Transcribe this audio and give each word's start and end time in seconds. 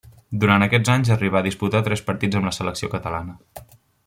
Durant 0.43 0.65
aquests 0.67 0.91
anys 0.93 1.11
arribà 1.17 1.39
a 1.43 1.47
disputar 1.49 1.83
tres 1.89 2.03
partits 2.09 2.41
amb 2.41 2.51
la 2.51 2.57
selecció 2.61 2.91
catalana. 2.97 3.41